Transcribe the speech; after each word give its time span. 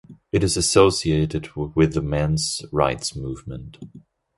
It 0.31 0.43
is 0.43 0.57
associated 0.57 1.55
with 1.55 1.93
the 1.93 2.01
men's 2.01 2.65
rights 2.71 3.15
movement. 3.15 3.77